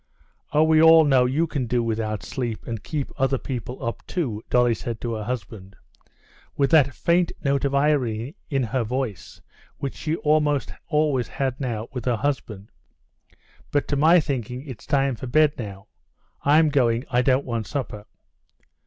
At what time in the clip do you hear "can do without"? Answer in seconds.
1.45-2.23